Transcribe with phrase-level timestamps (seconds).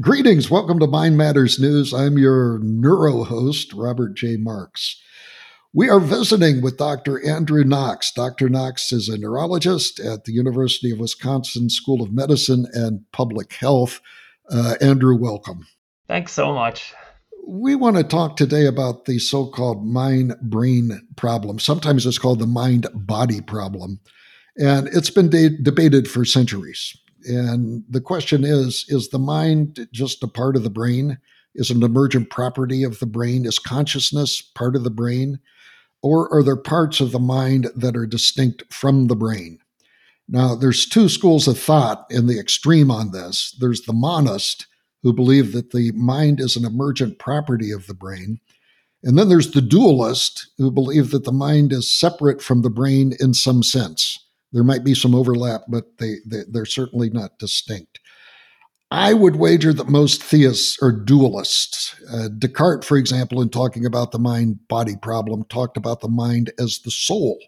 [0.00, 0.50] Greetings.
[0.50, 1.92] Welcome to Mind Matters News.
[1.92, 4.38] I'm your neuro host, Robert J.
[4.38, 4.98] Marks.
[5.74, 7.22] We are visiting with Dr.
[7.28, 8.10] Andrew Knox.
[8.10, 8.48] Dr.
[8.48, 14.00] Knox is a neurologist at the University of Wisconsin School of Medicine and Public Health.
[14.50, 15.66] Uh, Andrew, welcome.
[16.08, 16.94] Thanks so much.
[17.46, 21.58] We want to talk today about the so called mind brain problem.
[21.58, 24.00] Sometimes it's called the mind body problem.
[24.56, 26.96] And it's been de- debated for centuries.
[27.26, 31.18] And the question is is the mind just a part of the brain?
[31.54, 33.44] Is an emergent property of the brain?
[33.44, 35.38] Is consciousness part of the brain?
[36.02, 39.58] Or are there parts of the mind that are distinct from the brain?
[40.28, 43.54] Now, there's two schools of thought in the extreme on this.
[43.60, 44.66] There's the monist,
[45.02, 48.40] who believe that the mind is an emergent property of the brain.
[49.02, 53.14] And then there's the dualist, who believe that the mind is separate from the brain
[53.18, 54.18] in some sense.
[54.52, 58.00] There might be some overlap, but they, they they're certainly not distinct.
[58.90, 61.94] I would wager that most theists are dualists.
[62.12, 66.52] Uh, Descartes, for example, in talking about the mind body problem, talked about the mind
[66.58, 67.38] as the soul.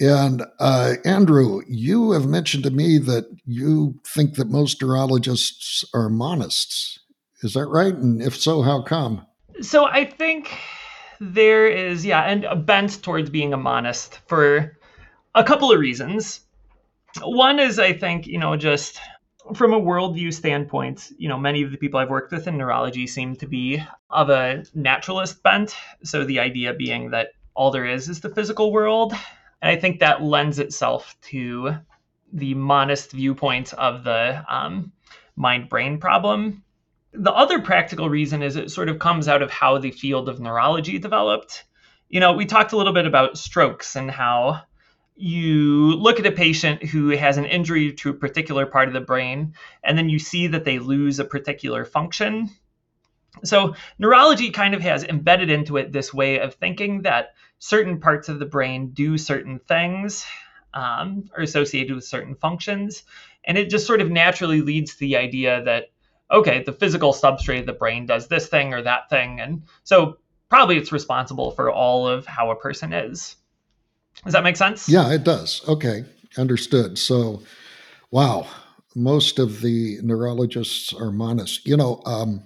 [0.00, 6.08] And uh, Andrew, you have mentioned to me that you think that most neurologists are
[6.08, 6.98] monists.
[7.42, 7.94] Is that right?
[7.94, 9.24] And if so, how come?
[9.60, 10.58] So I think
[11.20, 14.76] there is, yeah, and a bent towards being a monist for
[15.34, 16.40] a couple of reasons.
[17.22, 19.00] One is, I think, you know, just
[19.54, 23.06] from a worldview standpoint, you know, many of the people I've worked with in neurology
[23.06, 25.74] seem to be of a naturalist bent.
[26.04, 29.12] So the idea being that all there is is the physical world.
[29.60, 31.76] And I think that lends itself to
[32.32, 34.92] the monist viewpoint of the um,
[35.36, 36.64] mind brain problem.
[37.12, 40.40] The other practical reason is it sort of comes out of how the field of
[40.40, 41.64] neurology developed.
[42.08, 44.62] You know, we talked a little bit about strokes and how
[45.22, 49.00] you look at a patient who has an injury to a particular part of the
[49.00, 52.50] brain, and then you see that they lose a particular function.
[53.44, 58.28] So, neurology kind of has embedded into it this way of thinking that certain parts
[58.28, 60.26] of the brain do certain things,
[60.74, 63.04] um, are associated with certain functions.
[63.44, 65.90] And it just sort of naturally leads to the idea that,
[66.32, 69.40] okay, the physical substrate of the brain does this thing or that thing.
[69.40, 70.18] And so,
[70.48, 73.36] probably it's responsible for all of how a person is.
[74.24, 74.88] Does that make sense?
[74.88, 75.66] Yeah, it does.
[75.68, 76.04] Okay,
[76.36, 76.98] understood.
[76.98, 77.42] So,
[78.10, 78.46] wow,
[78.94, 81.60] most of the neurologists are monists.
[81.64, 82.44] You know, um,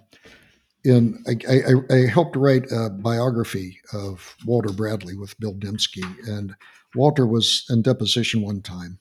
[0.84, 6.54] in I, I, I, helped write a biography of Walter Bradley with Bill Dembski, and
[6.94, 9.00] Walter was in deposition one time,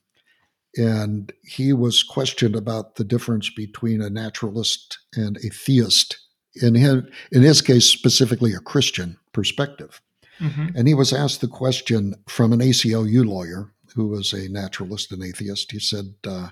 [0.76, 6.18] and he was questioned about the difference between a naturalist and a theist.
[6.62, 10.02] In his, in his case, specifically a Christian perspective.
[10.40, 10.76] Mm-hmm.
[10.76, 15.24] And he was asked the question from an ACLU lawyer who was a naturalist and
[15.24, 15.72] atheist.
[15.72, 16.50] He said, uh,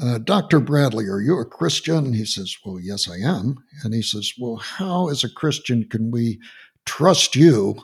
[0.00, 0.60] uh, Dr.
[0.60, 2.12] Bradley, are you a Christian?
[2.12, 3.56] He says, Well, yes, I am.
[3.84, 6.40] And he says, Well, how, as a Christian, can we
[6.84, 7.76] trust you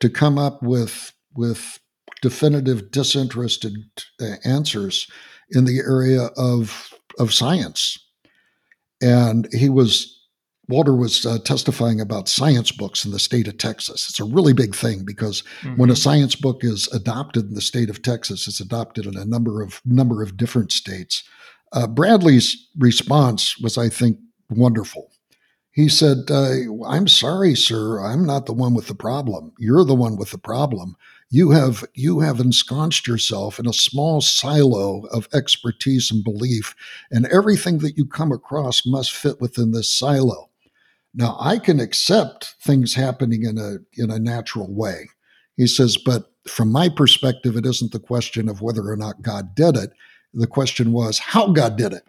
[0.00, 1.80] to come up with, with
[2.20, 3.74] definitive, disinterested
[4.20, 5.06] uh, answers
[5.50, 7.98] in the area of, of science?
[9.00, 10.15] And he was
[10.68, 14.08] Walter was uh, testifying about science books in the state of Texas.
[14.08, 15.76] It's a really big thing because mm-hmm.
[15.76, 19.24] when a science book is adopted in the state of Texas, it's adopted in a
[19.24, 21.22] number of number of different states.
[21.72, 24.18] Uh, Bradley's response was, I think,
[24.50, 25.10] wonderful.
[25.70, 26.54] He said, uh,
[26.86, 28.00] "I'm sorry, sir.
[28.00, 29.52] I'm not the one with the problem.
[29.58, 30.96] You're the one with the problem.
[31.30, 36.74] You have you have ensconced yourself in a small silo of expertise and belief,
[37.10, 40.50] and everything that you come across must fit within this silo."
[41.16, 45.08] Now I can accept things happening in a in a natural way.
[45.56, 49.54] He says, but from my perspective, it isn't the question of whether or not God
[49.54, 49.90] did it.
[50.34, 52.04] The question was how God did it.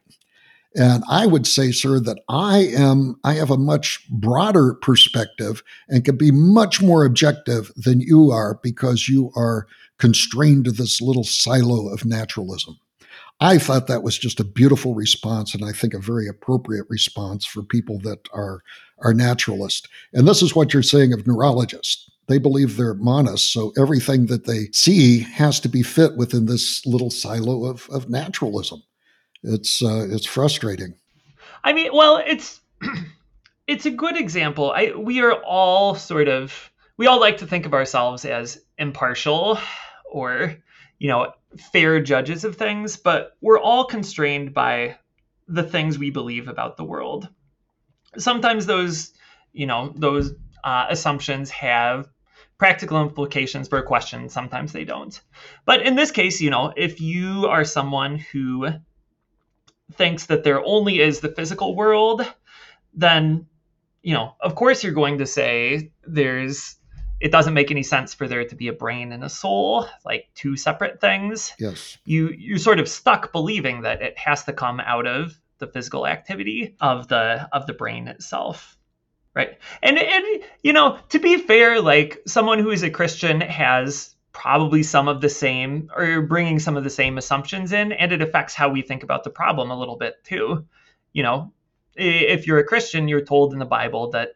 [0.75, 6.06] And I would say, sir, that I am, I have a much broader perspective and
[6.06, 9.66] can be much more objective than you are because you are
[9.97, 12.78] constrained to this little silo of naturalism.
[13.39, 17.45] I thought that was just a beautiful response, and I think a very appropriate response
[17.45, 18.63] for people that are
[18.99, 19.87] are naturalists.
[20.13, 22.09] And this is what you're saying of neurologists.
[22.28, 26.85] They believe they're monists, so everything that they see has to be fit within this
[26.85, 28.81] little silo of, of naturalism.
[29.43, 30.95] It's uh, it's frustrating.
[31.63, 32.59] I mean, well, it's
[33.67, 34.72] it's a good example.
[34.72, 39.59] I we are all sort of we all like to think of ourselves as impartial
[40.11, 40.55] or
[40.99, 44.97] you know fair judges of things, but we're all constrained by
[45.47, 47.29] the things we believe about the world.
[48.17, 49.13] Sometimes those,
[49.53, 50.33] you know, those
[50.63, 52.07] uh, assumptions have
[52.57, 54.29] practical implications for a question.
[54.29, 55.19] Sometimes they don't.
[55.65, 58.67] But in this case, you know, if you are someone who
[59.93, 62.25] thinks that there only is the physical world,
[62.93, 63.45] then,
[64.01, 66.77] you know, of course you're going to say there's,
[67.19, 70.29] it doesn't make any sense for there to be a brain and a soul, like
[70.35, 71.53] two separate things.
[71.59, 71.97] Yes.
[72.05, 76.05] You, you're sort of stuck believing that it has to come out of the physical
[76.05, 78.78] activity of the, of the brain itself.
[79.34, 79.58] Right.
[79.81, 80.25] And, and,
[80.64, 85.19] you know, to be fair, like someone who is a Christian has probably some of
[85.19, 88.84] the same or bringing some of the same assumptions in and it affects how we
[88.84, 90.64] think about the problem a little bit too
[91.11, 91.52] you know
[91.96, 94.34] if you're a christian you're told in the bible that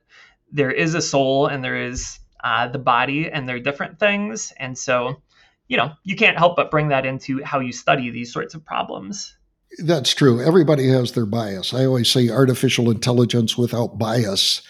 [0.51, 4.77] there is a soul and there is uh, the body and they're different things and
[4.77, 5.21] so
[5.67, 8.63] you know you can't help but bring that into how you study these sorts of
[8.65, 9.35] problems
[9.79, 14.61] that's true everybody has their bias i always say artificial intelligence without bias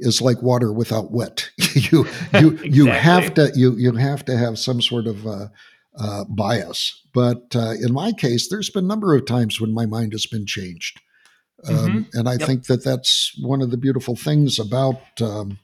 [0.00, 1.50] is like water without wet.
[1.74, 2.70] you you exactly.
[2.70, 5.48] you have to you you have to have some sort of uh,
[5.98, 7.00] uh, bias.
[7.12, 10.26] But uh, in my case, there's been a number of times when my mind has
[10.26, 11.00] been changed,
[11.68, 12.18] um, mm-hmm.
[12.18, 12.42] and I yep.
[12.42, 15.00] think that that's one of the beautiful things about.
[15.20, 15.58] Um,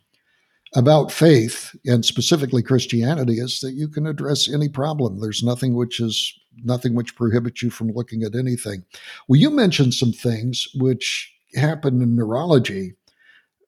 [0.75, 5.21] about faith and specifically Christianity is that you can address any problem.
[5.21, 6.33] There's nothing which is
[6.65, 8.85] nothing which prohibits you from looking at anything.
[9.29, 12.95] Well, you mentioned some things which happen in neurology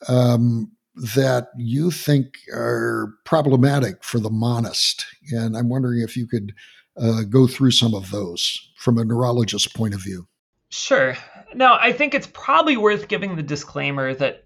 [0.09, 0.71] um,
[1.15, 5.07] that you think are problematic for the monist.
[5.31, 6.55] And I'm wondering if you could
[7.01, 10.27] uh, go through some of those from a neurologist's point of view.
[10.71, 11.17] Sure.
[11.55, 14.45] Now, I think it's probably worth giving the disclaimer that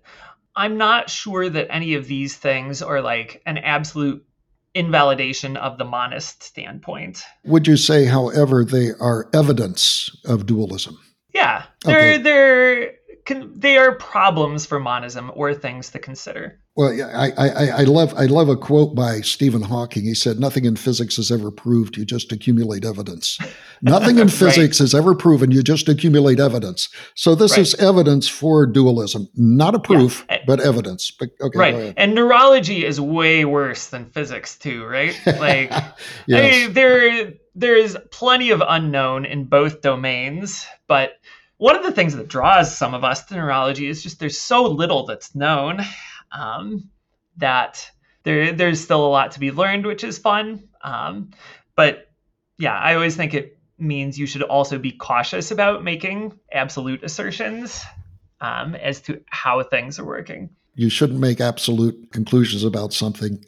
[0.55, 4.25] I'm not sure that any of these things are like an absolute
[4.75, 7.23] invalidation of the monist standpoint.
[7.45, 10.99] Would you say, however, they are evidence of dualism?
[11.35, 12.23] Yeah, they're okay.
[12.23, 12.93] they're
[13.25, 16.61] can, they are problems for monism or things to consider.
[16.75, 20.05] Well, I, I, I love I love a quote by Stephen Hawking.
[20.05, 21.99] He said, "Nothing in physics is ever proved.
[21.99, 23.39] You just accumulate evidence.
[23.83, 25.51] Nothing in physics is ever proven.
[25.51, 26.89] You just accumulate evidence.
[27.15, 27.61] So this right.
[27.61, 30.39] is evidence for dualism, not a proof, yeah.
[30.47, 31.11] but evidence.
[31.11, 31.95] But okay, right.
[31.99, 35.15] And neurology is way worse than physics too, right?
[35.27, 35.95] Like, yes.
[36.33, 41.19] I mean, there there's plenty of unknown in both domains, but
[41.59, 44.65] one of the things that draws some of us to neurology is just there's so
[44.65, 45.81] little that's known
[46.37, 46.91] um,
[47.37, 47.91] that
[48.25, 50.69] there there's still a lot to be learned, which is fun.
[50.83, 51.31] Um,
[51.77, 52.11] but
[52.59, 57.83] yeah, I always think it means you should also be cautious about making absolute assertions
[58.41, 60.51] um, as to how things are working.
[60.75, 63.45] You shouldn't make absolute conclusions about something.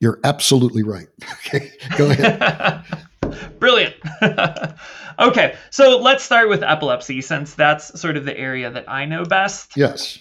[0.00, 1.08] You're absolutely right.
[1.46, 2.84] Okay, go ahead.
[3.58, 3.94] Brilliant.
[5.18, 9.24] okay, so let's start with epilepsy since that's sort of the area that I know
[9.24, 9.76] best.
[9.76, 10.18] Yes.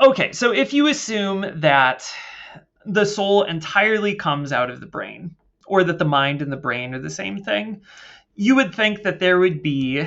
[0.00, 2.06] Okay, so if you assume that
[2.84, 5.34] the soul entirely comes out of the brain,
[5.66, 7.82] or that the mind and the brain are the same thing,
[8.34, 10.06] you would think that there would be,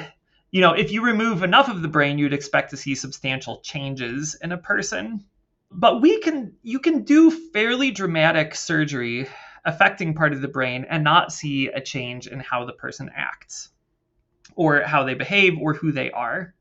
[0.52, 4.36] you know, if you remove enough of the brain, you'd expect to see substantial changes
[4.42, 5.26] in a person.
[5.72, 9.28] But we can, you can do fairly dramatic surgery
[9.66, 13.70] affecting part of the brain and not see a change in how the person acts
[14.56, 16.56] or how they behave or who they are.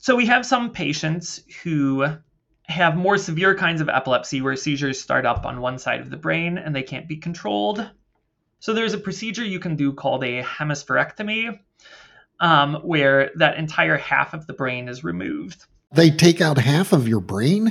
[0.00, 2.06] So we have some patients who
[2.64, 6.16] have more severe kinds of epilepsy where seizures start up on one side of the
[6.16, 7.86] brain and they can't be controlled.
[8.60, 11.58] So there's a procedure you can do called a hemispherectomy,
[12.40, 15.66] um, where that entire half of the brain is removed.
[15.92, 17.70] They take out half of your brain?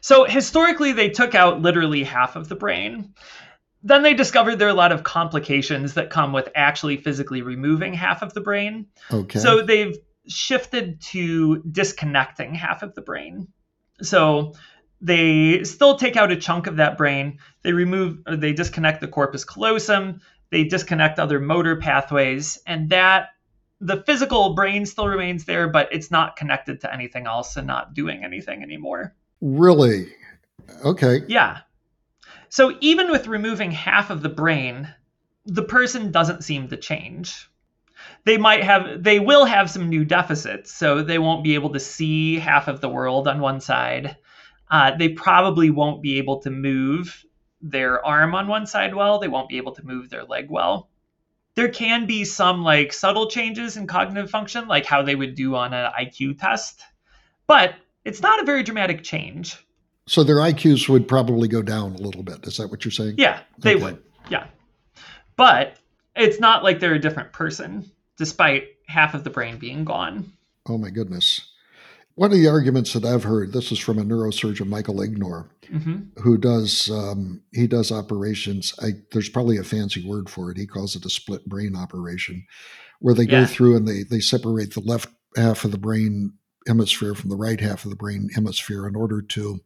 [0.00, 3.14] So historically, they took out literally half of the brain
[3.84, 7.94] then they discovered there are a lot of complications that come with actually physically removing
[7.94, 8.86] half of the brain.
[9.10, 9.38] Okay.
[9.38, 13.48] So they've shifted to disconnecting half of the brain.
[14.02, 14.54] So
[15.00, 17.38] they still take out a chunk of that brain.
[17.62, 20.20] They remove, they disconnect the corpus callosum.
[20.50, 23.30] They disconnect other motor pathways, and that
[23.80, 27.94] the physical brain still remains there, but it's not connected to anything else and not
[27.94, 29.14] doing anything anymore.
[29.40, 30.12] Really?
[30.84, 31.22] Okay.
[31.26, 31.60] Yeah.
[32.50, 34.94] So even with removing half of the brain,
[35.46, 37.48] the person doesn't seem to change.
[38.24, 41.80] They might have, they will have some new deficits, so they won't be able to
[41.80, 44.16] see half of the world on one side.
[44.70, 47.24] Uh, they probably won't be able to move
[47.60, 49.18] their arm on one side well.
[49.18, 50.88] They won't be able to move their leg well.
[51.54, 55.54] There can be some like subtle changes in cognitive function, like how they would do
[55.54, 56.80] on an IQ test,
[57.46, 57.74] but
[58.04, 59.56] it's not a very dramatic change.
[60.06, 62.44] So their IQs would probably go down a little bit.
[62.44, 63.16] Is that what you're saying?
[63.18, 63.84] Yeah, they okay.
[63.84, 64.02] would.
[64.30, 64.46] Yeah.
[65.36, 65.76] But
[66.16, 67.90] it's not like they're a different person,
[68.22, 70.32] despite half of the brain being gone.
[70.68, 71.40] Oh, my goodness.
[72.14, 76.20] One of the arguments that I've heard, this is from a neurosurgeon, Michael Egnor, mm-hmm.
[76.20, 78.74] who does um, he does operations.
[78.80, 80.56] I, there's probably a fancy word for it.
[80.56, 82.46] He calls it a split brain operation,
[83.00, 83.40] where they yeah.
[83.40, 86.34] go through and they they separate the left half of the brain
[86.68, 89.58] hemisphere from the right half of the brain hemisphere in order to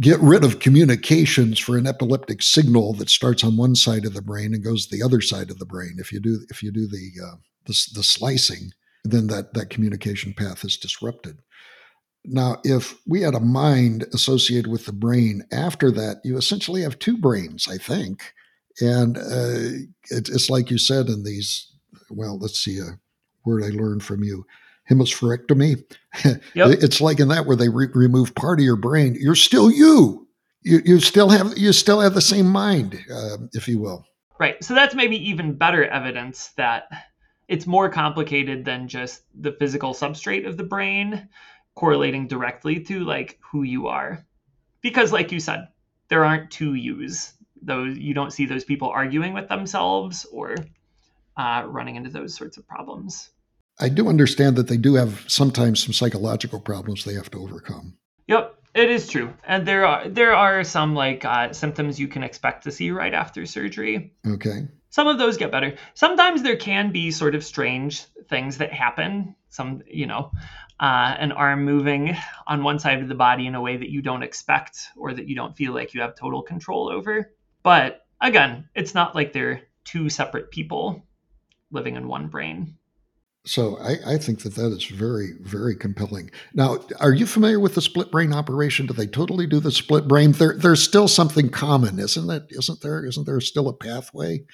[0.00, 4.22] get rid of communications for an epileptic signal that starts on one side of the
[4.22, 5.96] brain and goes to the other side of the brain.
[5.98, 7.36] If you do if you do the uh,
[7.68, 8.72] the, the slicing,
[9.04, 11.38] then that that communication path is disrupted.
[12.24, 16.98] Now, if we had a mind associated with the brain after that, you essentially have
[16.98, 18.34] two brains, I think.
[18.80, 21.72] And uh, it, it's like you said in these,
[22.10, 22.98] well, let's see a
[23.44, 24.44] word I learned from you
[24.90, 25.84] hemispherectomy.
[26.54, 26.82] Yep.
[26.82, 29.16] it's like in that where they re- remove part of your brain.
[29.20, 30.26] You're still you.
[30.62, 34.04] You, you still have you still have the same mind, uh, if you will.
[34.40, 34.62] Right.
[34.64, 36.84] So that's maybe even better evidence that
[37.48, 41.28] it's more complicated than just the physical substrate of the brain
[41.74, 44.24] correlating directly to like who you are.
[44.82, 45.68] Because like you said,
[46.08, 47.32] there aren't two yous.
[47.60, 50.54] Those you don't see those people arguing with themselves or
[51.36, 53.30] uh, running into those sorts of problems.
[53.80, 57.96] I do understand that they do have sometimes some psychological problems they have to overcome.
[58.26, 62.22] Yep, it is true, and there are there are some like uh, symptoms you can
[62.22, 64.12] expect to see right after surgery.
[64.26, 64.68] Okay.
[64.90, 65.76] Some of those get better.
[65.94, 69.34] Sometimes there can be sort of strange things that happen.
[69.48, 70.30] Some, you know,
[70.80, 72.16] uh, an arm moving
[72.46, 75.28] on one side of the body in a way that you don't expect or that
[75.28, 77.32] you don't feel like you have total control over.
[77.62, 81.06] But again, it's not like they're two separate people
[81.70, 82.76] living in one brain.
[83.44, 86.30] So I, I, think that that is very, very compelling.
[86.52, 88.84] Now, are you familiar with the split brain operation?
[88.84, 90.32] Do they totally do the split brain?
[90.32, 92.48] There, there's still something common, isn't that?
[92.50, 93.06] Isn't there?
[93.06, 94.44] Isn't there still a pathway?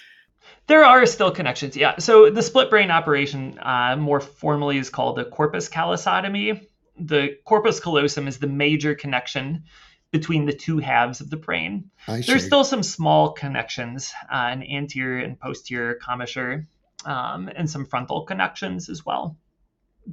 [0.66, 1.98] There are still connections, yeah.
[1.98, 6.66] So the split brain operation, uh, more formally, is called a corpus callosotomy.
[6.98, 9.64] The corpus callosum is the major connection
[10.10, 11.90] between the two halves of the brain.
[12.26, 16.66] There's still some small connections, uh, an anterior and posterior commissure
[17.04, 19.36] um, and some frontal connections as well.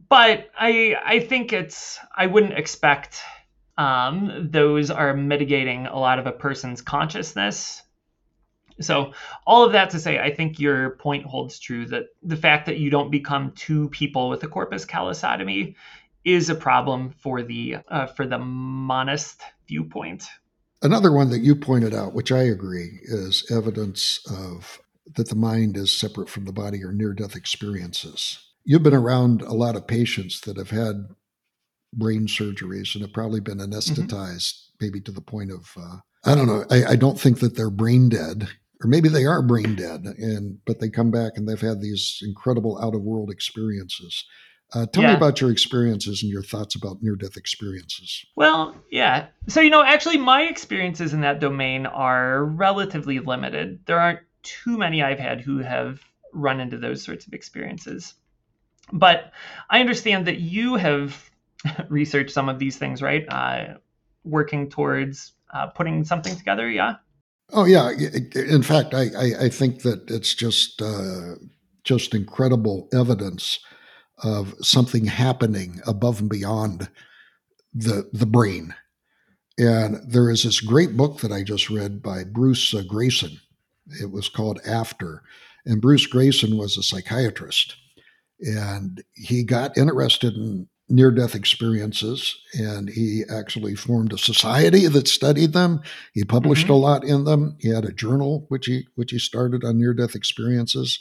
[0.10, 3.22] But I I think it's I wouldn't expect
[3.78, 7.84] um, those are mitigating a lot of a person's consciousness.
[8.80, 9.13] So
[9.46, 12.78] all of that to say, I think your point holds true that the fact that
[12.78, 15.75] you don't become two people with a corpus callosotomy
[16.24, 20.25] is a problem for the uh, for the monist viewpoint.
[20.84, 24.80] Another one that you pointed out, which I agree, is evidence of
[25.16, 28.40] that the mind is separate from the body or near death experiences.
[28.63, 31.08] You've been around a lot of patients that have had
[31.94, 33.74] brain surgeries and have probably been mm-hmm.
[33.74, 34.86] anesthetized, mm-hmm.
[34.86, 37.70] maybe to the point of, uh, I don't know, I, I don't think that they're
[37.70, 38.48] brain dead
[38.84, 42.20] or maybe they are brain dead and but they come back and they've had these
[42.22, 44.26] incredible out of world experiences
[44.74, 45.10] uh, tell yeah.
[45.10, 48.26] me about your experiences and your thoughts about near death experiences.
[48.36, 49.28] Well, yeah.
[49.48, 53.86] So, you know, actually, my experiences in that domain are relatively limited.
[53.86, 56.00] There aren't too many I've had who have
[56.34, 58.14] run into those sorts of experiences.
[58.94, 59.34] But
[59.70, 61.30] I understand that you have
[61.90, 63.26] researched some of these things, right?
[63.28, 63.76] Uh,
[64.24, 66.96] working towards uh, putting something together, yeah.
[67.51, 67.91] Oh yeah.
[68.36, 71.36] In fact, I I, I think that it's just uh,
[71.84, 73.60] just incredible evidence
[74.24, 76.89] of something happening above and beyond
[77.74, 78.75] the the brain.
[79.58, 83.39] And there is this great book that I just read by Bruce uh, Greyson
[84.00, 85.24] it was called After.
[85.65, 87.75] And Bruce Greyson was a psychiatrist.
[88.39, 95.07] And he got interested in near death experiences and he actually formed a society that
[95.07, 95.81] studied them
[96.13, 96.74] he published mm-hmm.
[96.74, 99.93] a lot in them he had a journal which he which he started on near
[99.93, 101.00] death experiences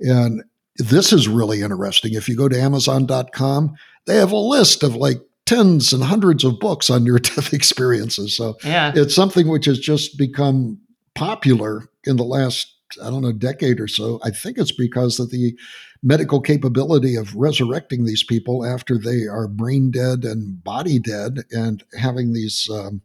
[0.00, 0.42] and
[0.76, 3.74] this is really interesting if you go to amazon.com
[4.06, 8.36] they have a list of like tens and hundreds of books on near death experiences
[8.36, 8.92] so yeah.
[8.94, 10.78] it's something which has just become
[11.14, 14.20] popular in the last I don't know decade or so.
[14.22, 15.56] I think it's because of the
[16.04, 21.82] medical capability of resurrecting these people after they are brain dead and body dead, and
[21.98, 23.00] having these um,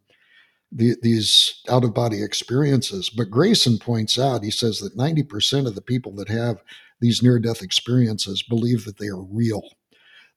[0.72, 3.10] the, these out of body experiences.
[3.10, 6.62] But Greyson points out he says that ninety percent of the people that have
[7.00, 9.64] these near death experiences believe that they are real.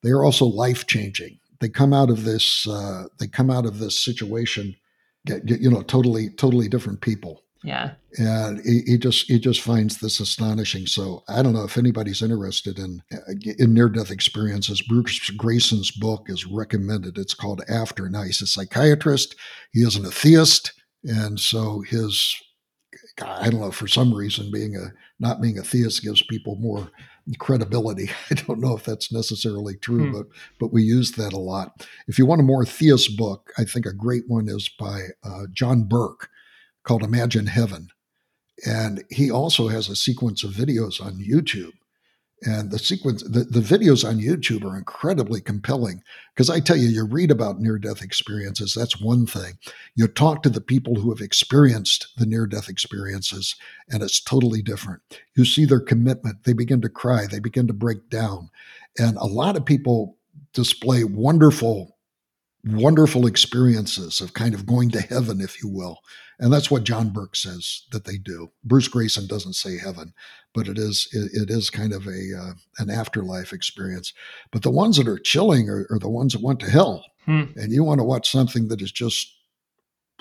[0.02, 1.38] They are also life changing.
[1.60, 2.66] They come out of this.
[2.66, 4.74] Uh, they come out of this situation,
[5.26, 7.41] get, get, you know, totally totally different people.
[7.64, 7.92] Yeah.
[8.18, 10.86] And he, he, just he just finds this astonishing.
[10.86, 13.02] So I don't know if anybody's interested in
[13.58, 14.82] in near death experiences.
[14.82, 17.18] Bruce Greyson's book is recommended.
[17.18, 18.08] It's called After.
[18.08, 19.36] Now he's a psychiatrist.
[19.72, 20.72] He is an atheist,
[21.04, 22.36] and so his
[23.22, 26.90] I don't know for some reason being a not being a theist gives people more
[27.38, 28.10] credibility.
[28.30, 30.12] I don't know if that's necessarily true, hmm.
[30.12, 30.26] but
[30.58, 31.86] but we use that a lot.
[32.08, 35.44] If you want a more theist book, I think a great one is by uh,
[35.52, 36.28] John Burke
[36.84, 37.88] called Imagine Heaven.
[38.66, 41.72] And he also has a sequence of videos on YouTube.
[42.44, 46.02] And the sequence, the, the videos on YouTube are incredibly compelling
[46.34, 49.58] because I tell you, you read about near death experiences, that's one thing.
[49.94, 53.54] You talk to the people who have experienced the near death experiences,
[53.88, 55.02] and it's totally different.
[55.36, 58.50] You see their commitment, they begin to cry, they begin to break down.
[58.98, 60.16] And a lot of people
[60.52, 61.96] display wonderful
[62.64, 65.98] wonderful experiences of kind of going to heaven, if you will.
[66.38, 68.50] And that's what John Burke says that they do.
[68.64, 70.12] Bruce Greyson doesn't say heaven,
[70.54, 74.12] but it is it, it is kind of a uh, an afterlife experience.
[74.50, 77.04] But the ones that are chilling are, are the ones that went to hell.
[77.26, 77.44] Hmm.
[77.56, 79.32] And you want to watch something that is just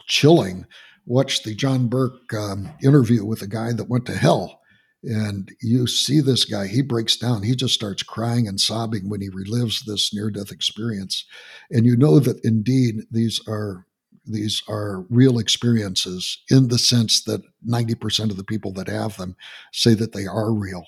[0.05, 0.65] chilling.
[1.07, 4.60] Watch the John Burke um, interview with a guy that went to hell
[5.03, 7.43] and you see this guy, he breaks down.
[7.43, 11.25] He just starts crying and sobbing when he relives this near death experience.
[11.71, 13.85] And you know that indeed these are
[14.27, 19.35] these are real experiences in the sense that 90% of the people that have them
[19.71, 20.85] say that they are real.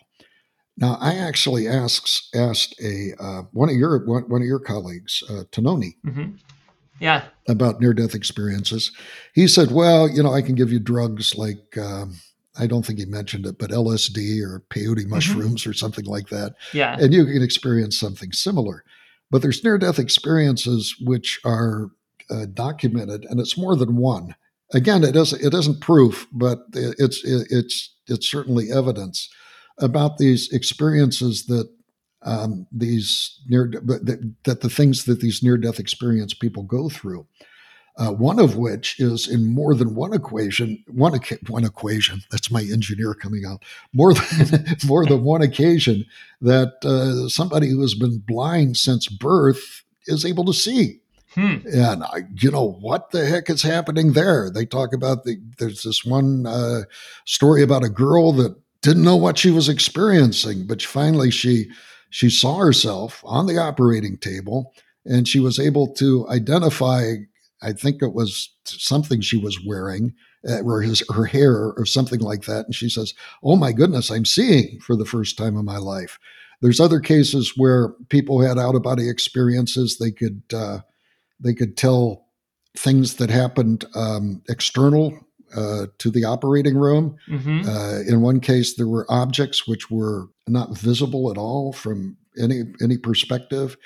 [0.77, 5.23] Now, I actually asked asked a uh, one of your one, one, of your colleagues,
[5.29, 6.35] uh, Tononi, mm-hmm.
[6.99, 8.91] yeah, about near death experiences.
[9.35, 12.15] He said, "Well, you know, I can give you drugs like um,
[12.55, 15.09] I don't think he mentioned it, but LSD or peyote mm-hmm.
[15.09, 15.71] mushrooms mm-hmm.
[15.71, 16.53] or something like that.
[16.71, 16.95] Yeah.
[16.99, 18.83] And you can experience something similar.
[19.31, 21.89] But there's near death experiences which are
[22.29, 24.35] uh, documented, and it's more than one.
[24.73, 29.29] Again, it isn't, it isn't proof, but it's, it's, it's certainly evidence
[29.79, 31.69] about these experiences that
[32.25, 37.27] um, these near that, that the things that these near death experience people go through
[37.97, 42.61] uh, one of which is in more than one equation, one, one equation, that's my
[42.61, 46.05] engineer coming out, more than, more than one occasion
[46.41, 50.99] that uh, somebody who has been blind since birth is able to see.
[51.35, 51.57] Hmm.
[51.71, 54.49] And I, you know what the heck is happening there?
[54.49, 55.41] They talk about the.
[55.57, 56.81] There's this one uh,
[57.25, 61.71] story about a girl that didn't know what she was experiencing, but finally she
[62.11, 67.15] she saw herself on the operating table, and she was able to identify
[67.63, 70.13] I think it was something she was wearing,
[70.47, 72.65] uh, or his her hair, or something like that.
[72.65, 76.19] And she says, "Oh my goodness, I'm seeing for the first time in my life."
[76.61, 79.97] There's other cases where people had out of body experiences.
[79.97, 80.79] They could uh,
[81.39, 82.27] they could tell
[82.77, 85.17] things that happened um, external
[85.55, 87.15] uh, to the operating room.
[87.29, 87.67] Mm-hmm.
[87.67, 92.63] Uh, in one case, there were objects which were not visible at all from any
[92.81, 93.77] any perspective,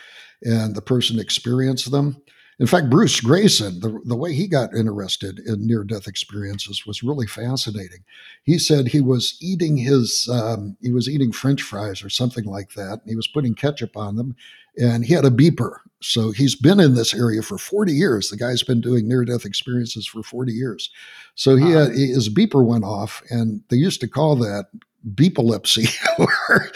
[0.44, 2.22] and the person experienced them.
[2.60, 7.04] In fact, Bruce Greyson, the, the way he got interested in near death experiences was
[7.04, 8.04] really fascinating.
[8.44, 12.74] He said he was eating his, um, he was eating French fries or something like
[12.74, 13.02] that.
[13.02, 14.36] And he was putting ketchup on them
[14.76, 15.78] and he had a beeper.
[16.02, 18.30] So he's been in this area for 40 years.
[18.30, 20.90] The guy's been doing near death experiences for 40 years.
[21.36, 24.66] So he had, his beeper went off and they used to call that
[25.14, 26.72] beepilepsy, where,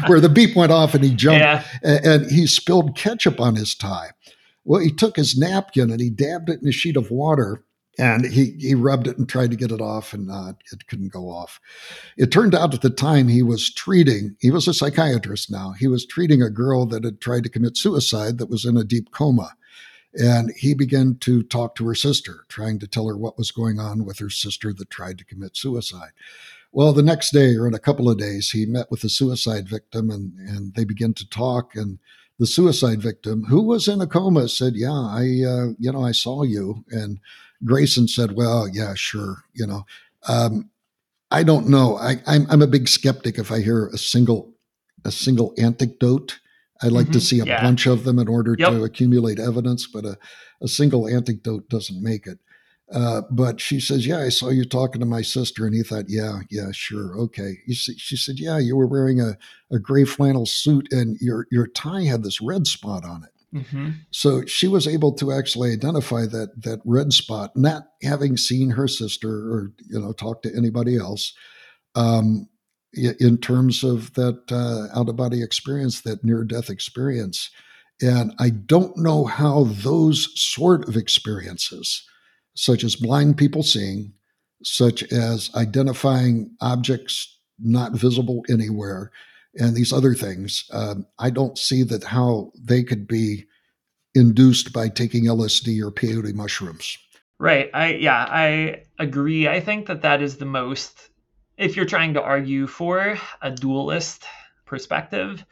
[0.06, 1.64] where, the beep went off and he jumped yeah.
[1.82, 4.10] and, and, he spilled ketchup on his tie.
[4.64, 7.64] Well, he took his napkin and he dabbed it in a sheet of water
[7.98, 11.12] and he, he rubbed it and tried to get it off and uh, it couldn't
[11.12, 11.60] go off.
[12.16, 15.86] It turned out at the time he was treating, he was a psychiatrist now, he
[15.86, 19.10] was treating a girl that had tried to commit suicide that was in a deep
[19.10, 19.54] coma.
[20.14, 23.78] And he began to talk to her sister, trying to tell her what was going
[23.78, 26.10] on with her sister that tried to commit suicide.
[26.72, 29.68] Well, the next day or in a couple of days, he met with the suicide
[29.68, 31.76] victim and, and they began to talk.
[31.76, 31.98] And
[32.40, 36.12] the suicide victim who was in a coma said, "Yeah, I, uh, you know, I
[36.12, 37.20] saw you." And
[37.62, 39.84] Greyson said, "Well, yeah, sure, you know."
[40.26, 40.70] Um,
[41.30, 41.96] I don't know.
[41.96, 44.54] I, I'm, I'm a big skeptic if I hear a single
[45.04, 46.40] a single anecdote.
[46.82, 47.12] I like mm-hmm.
[47.12, 47.62] to see a yeah.
[47.62, 48.70] bunch of them in order yep.
[48.70, 50.18] to accumulate evidence, but a,
[50.62, 52.38] a single anecdote doesn't make it.
[52.92, 56.06] Uh, but she says, "Yeah, I saw you talking to my sister," and he thought,
[56.08, 59.38] "Yeah, yeah, sure, okay." See, she said, "Yeah, you were wearing a,
[59.70, 63.90] a gray flannel suit, and your your tie had this red spot on it." Mm-hmm.
[64.10, 68.88] So she was able to actually identify that that red spot, not having seen her
[68.88, 71.32] sister or you know talk to anybody else.
[71.94, 72.48] Um,
[72.92, 77.50] in terms of that uh, out of body experience, that near death experience,
[78.02, 82.04] and I don't know how those sort of experiences
[82.60, 84.12] such as blind people seeing,
[84.62, 89.10] such as identifying objects not visible anywhere,
[89.54, 90.66] and these other things.
[90.70, 93.46] Um, I don't see that how they could be
[94.14, 96.98] induced by taking LSD or peyote mushrooms.
[97.38, 97.70] Right.
[97.72, 99.48] I yeah, I agree.
[99.48, 101.08] I think that that is the most
[101.56, 104.24] if you're trying to argue for a dualist
[104.66, 105.46] perspective,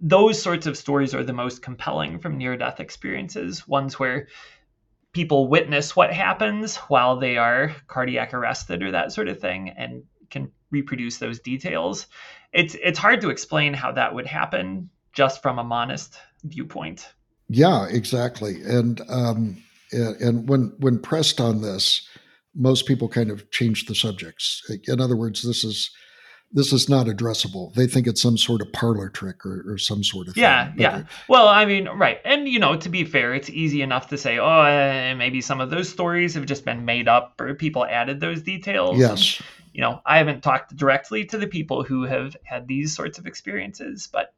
[0.00, 4.28] those sorts of stories are the most compelling from near death experiences, ones where
[5.14, 10.02] people witness what happens while they are cardiac arrested or that sort of thing and
[10.30, 12.06] can reproduce those details.
[12.52, 17.14] it's it's hard to explain how that would happen just from a monist viewpoint.
[17.48, 18.62] Yeah, exactly.
[18.62, 22.06] And um, and when when pressed on this,
[22.54, 24.62] most people kind of change the subjects.
[24.88, 25.90] In other words, this is
[26.52, 27.74] this is not addressable.
[27.74, 30.80] They think it's some sort of parlor trick or, or some sort of yeah, thing.
[30.80, 31.04] yeah.
[31.28, 34.38] Well, I mean, right, and you know, to be fair, it's easy enough to say,
[34.38, 38.20] oh, uh, maybe some of those stories have just been made up or people added
[38.20, 38.98] those details.
[38.98, 39.38] Yes.
[39.38, 43.18] And, you know, I haven't talked directly to the people who have had these sorts
[43.18, 44.32] of experiences, but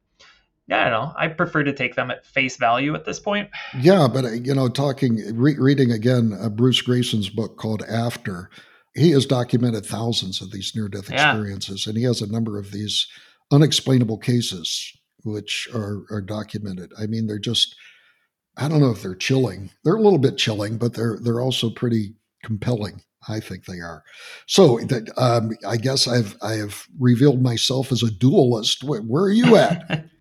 [0.67, 1.13] yeah, I don't know.
[1.15, 3.49] I prefer to take them at face value at this point.
[3.79, 8.49] Yeah, but uh, you know, talking, re- reading again uh, Bruce Greyson's book called After,
[8.97, 11.31] he has documented thousands of these near-death Yeah.
[11.31, 13.07] experiences, and he has a number of these
[13.51, 14.91] unexplainable cases
[15.23, 16.91] which are are documented.
[16.99, 17.75] I mean, they're just,
[18.57, 19.71] I don't know if they're chilling.
[19.83, 23.01] They're a little bit chilling, but they're they're also pretty compelling.
[23.29, 24.03] I think they are.
[24.45, 28.83] So that, um, I guess I've I have revealed myself as a dualist.
[28.85, 30.05] Where, where are you at?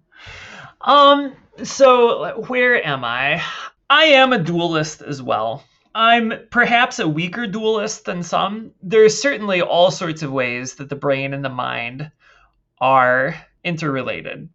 [0.82, 1.34] Um,
[1.64, 3.42] so where am I?
[3.90, 5.64] I am a dualist as well.
[5.96, 8.72] I'm perhaps a weaker dualist than some.
[8.82, 12.12] There's certainly all sorts of ways that the brain and the mind
[12.78, 14.50] are interrelated.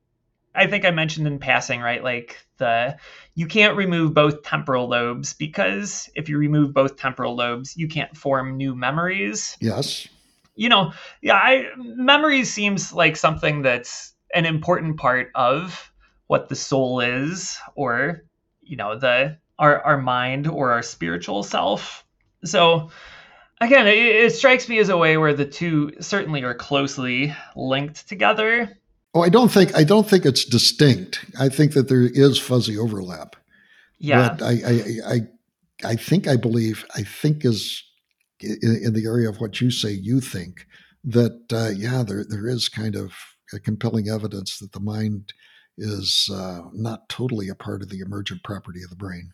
[0.54, 2.04] I think I mentioned in passing, right?
[2.04, 2.96] Like the
[3.34, 8.16] you can't remove both temporal lobes because if you remove both temporal lobes, you can't
[8.16, 10.08] form new memories yes.
[10.56, 15.92] you know, yeah, I memory seems like something that's an important part of
[16.28, 18.26] what the soul is, or
[18.62, 22.04] you know, the our our mind or our spiritual self.
[22.44, 22.90] So
[23.62, 28.10] again, it, it strikes me as a way where the two certainly are closely linked
[28.10, 28.78] together.
[29.14, 31.24] Oh, I don't think I don't think it's distinct.
[31.40, 33.36] I think that there is fuzzy overlap.
[34.00, 35.20] Yeah, But I I, I
[35.84, 37.84] I think I believe I think is
[38.42, 40.66] in, in the area of what you say you think
[41.04, 43.14] that uh, yeah there there is kind of
[43.54, 45.34] a compelling evidence that the mind
[45.78, 49.32] is uh, not totally a part of the emergent property of the brain.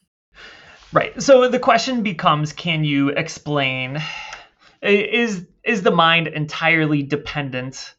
[0.93, 1.21] Right.
[1.21, 4.01] So the question becomes can you explain
[4.81, 7.93] is is the mind entirely dependent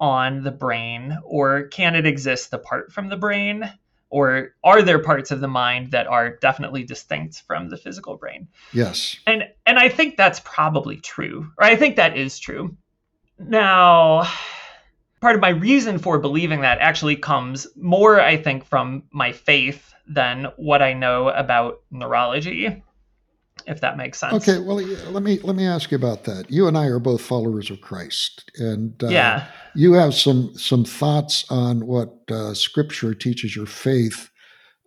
[0.00, 3.70] on the brain or can it exist apart from the brain
[4.10, 8.48] or are there parts of the mind that are definitely distinct from the physical brain?
[8.72, 9.16] Yes.
[9.26, 11.50] And and I think that's probably true.
[11.56, 12.76] Or I think that is true.
[13.38, 14.28] Now,
[15.20, 19.91] part of my reason for believing that actually comes more I think from my faith
[20.06, 22.82] than what I know about neurology,
[23.66, 24.34] if that makes sense.
[24.34, 24.58] Okay.
[24.58, 26.50] Well, let me let me ask you about that.
[26.50, 29.46] You and I are both followers of Christ, and uh, yeah.
[29.74, 34.30] you have some some thoughts on what uh, Scripture teaches your faith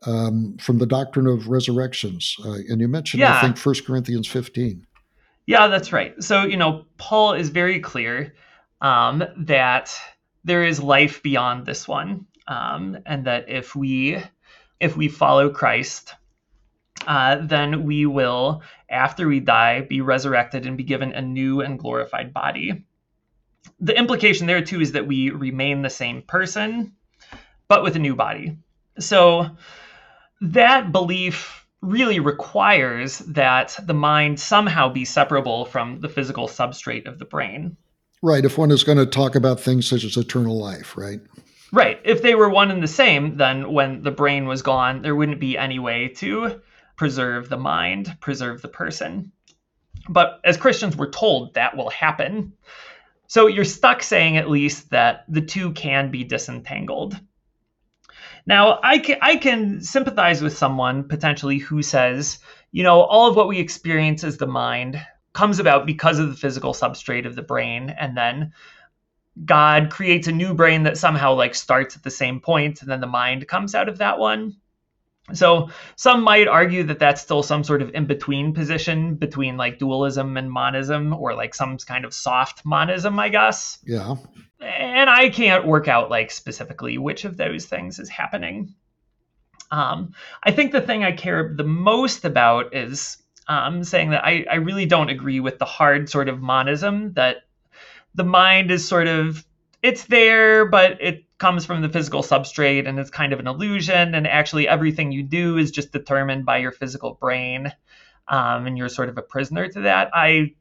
[0.06, 4.86] um, from the doctrine of resurrections, uh, and you mentioned I think First Corinthians fifteen.
[5.47, 6.15] Yeah, that's right.
[6.23, 8.34] So, you know, Paul is very clear
[8.82, 9.95] um, that
[10.43, 14.23] there is life beyond this one, um, and that if we
[14.79, 16.13] if we follow Christ,
[17.07, 21.79] uh, then we will, after we die, be resurrected and be given a new and
[21.79, 22.85] glorified body.
[23.79, 26.93] The implication there too is that we remain the same person,
[27.67, 28.57] but with a new body.
[28.99, 29.49] So
[30.41, 37.19] that belief really requires that the mind somehow be separable from the physical substrate of
[37.19, 37.77] the brain.
[38.21, 38.45] Right.
[38.45, 41.19] If one is going to talk about things such as eternal life, right?
[41.71, 41.99] Right.
[42.04, 45.39] If they were one and the same, then when the brain was gone, there wouldn't
[45.39, 46.62] be any way to
[46.95, 49.32] preserve the mind, preserve the person.
[50.08, 52.54] But as Christians, we're told that will happen.
[53.28, 57.19] So you're stuck saying at least that the two can be disentangled.
[58.45, 62.38] Now, I can, I can sympathize with someone potentially who says,
[62.71, 66.36] you know, all of what we experience as the mind comes about because of the
[66.36, 68.54] physical substrate of the brain, and then
[69.43, 73.02] God creates a new brain that somehow like starts at the same point, and then
[73.02, 74.56] the mind comes out of that one.
[75.34, 79.80] So some might argue that that's still some sort of in between position between like
[79.80, 83.80] dualism and monism, or like some kind of soft monism, I guess.
[83.84, 84.15] Yeah.
[84.62, 88.76] And I can't work out like specifically which of those things is happening.
[89.71, 93.17] Um, I think the thing I care the most about is
[93.48, 97.38] um, saying that I, I really don't agree with the hard sort of monism that
[98.15, 99.45] the mind is sort of
[99.84, 104.15] it's there, but it comes from the physical substrate and it's kind of an illusion.
[104.15, 107.71] And actually, everything you do is just determined by your physical brain,
[108.28, 110.10] um, and you're sort of a prisoner to that.
[110.13, 110.54] I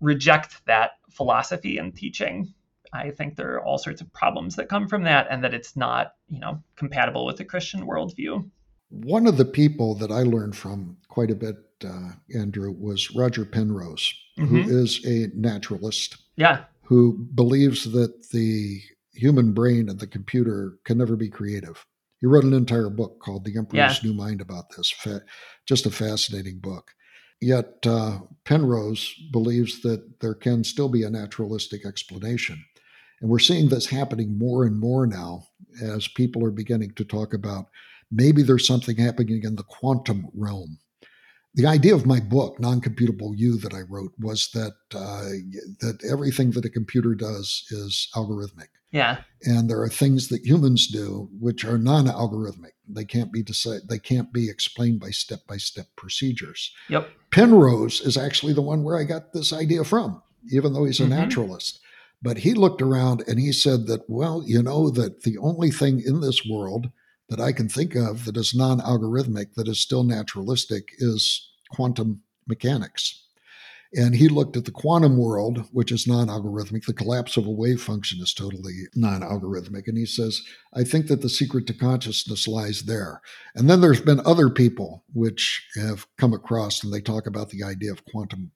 [0.00, 2.54] reject that philosophy and teaching.
[2.92, 5.76] I think there are all sorts of problems that come from that, and that it's
[5.76, 8.48] not, you know, compatible with the Christian worldview.
[8.90, 13.46] One of the people that I learned from quite a bit, uh, Andrew, was Roger
[13.46, 14.68] Penrose, who Mhm.
[14.68, 18.80] is a naturalist Yeah, who believes that the
[19.14, 21.84] human brain and the computer can never be creative.
[22.20, 24.10] He wrote an entire book called The Emperor's yeah.
[24.10, 24.90] New Mind about this.
[24.90, 25.22] Fa-
[25.66, 26.92] just a fascinating book.
[27.40, 32.64] Yet uh, Penrose believes that there can still be a naturalistic explanation.
[33.20, 35.44] And we're seeing this happening more and more now
[35.82, 37.66] as people are beginning to talk about
[38.10, 40.78] maybe there's something happening in the quantum realm
[41.54, 45.28] the idea of my book, Non-Computable You, that I wrote, was that uh,
[45.80, 48.68] that everything that a computer does is algorithmic.
[48.90, 49.22] Yeah.
[49.42, 52.72] And there are things that humans do which are non-algorithmic.
[52.86, 53.88] They can't be decided.
[53.88, 56.72] They can't be explained by step-by-step procedures.
[56.90, 57.08] Yep.
[57.30, 61.04] Penrose is actually the one where I got this idea from, even though he's a
[61.04, 61.14] mm-hmm.
[61.14, 61.80] naturalist.
[62.20, 66.02] But he looked around and he said that, well, you know, that the only thing
[66.04, 66.90] in this world
[67.32, 72.20] that I can think of that is non algorithmic, that is still naturalistic, is quantum
[72.46, 73.24] mechanics.
[73.94, 76.84] And he looked at the quantum world, which is non algorithmic.
[76.84, 79.88] The collapse of a wave function is totally non algorithmic.
[79.88, 80.42] And he says,
[80.74, 83.22] I think that the secret to consciousness lies there.
[83.54, 87.64] And then there's been other people which have come across and they talk about the
[87.64, 88.50] idea of quantum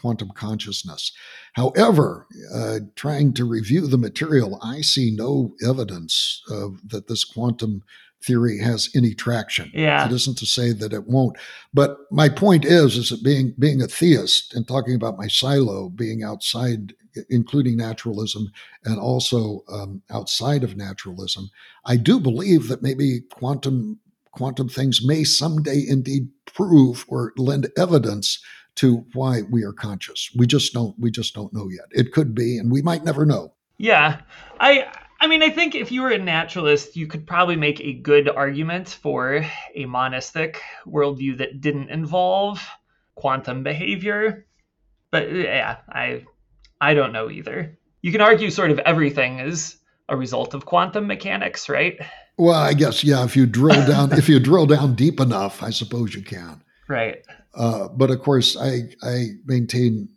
[0.00, 1.12] quantum consciousness.
[1.52, 7.82] However, uh, trying to review the material, I see no evidence of that this quantum
[8.24, 9.70] theory has any traction.
[9.74, 10.06] Yeah.
[10.06, 11.36] It isn't to say that it won't.
[11.74, 15.88] But my point is, is that being being a theist and talking about my silo
[15.88, 16.94] being outside,
[17.28, 18.52] including naturalism
[18.84, 21.50] and also um, outside of naturalism,
[21.84, 23.98] I do believe that maybe quantum
[24.32, 28.42] quantum things may someday indeed prove or lend evidence
[28.74, 30.30] to why we are conscious.
[30.34, 31.86] We just don't we just don't know yet.
[31.90, 33.52] It could be, and we might never know.
[33.78, 34.20] Yeah.
[34.60, 34.86] I
[35.22, 38.28] I mean, I think if you were a naturalist, you could probably make a good
[38.28, 42.60] argument for a monistic worldview that didn't involve
[43.14, 44.46] quantum behavior.
[45.12, 46.24] But yeah, I
[46.80, 47.78] I don't know either.
[48.00, 49.76] You can argue sort of everything is
[50.08, 52.00] a result of quantum mechanics, right?
[52.36, 53.22] Well, I guess yeah.
[53.22, 56.64] If you drill down, if you drill down deep enough, I suppose you can.
[56.88, 57.24] Right.
[57.54, 60.08] Uh, but of course, I I maintain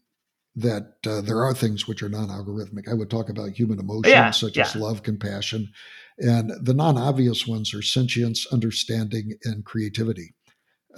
[0.55, 2.87] that uh, there are things which are non-algorithmic.
[2.89, 4.63] I would talk about human emotions yeah, such yeah.
[4.63, 5.71] as love, compassion,
[6.17, 10.33] and the non-obvious ones are sentience, understanding, and creativity.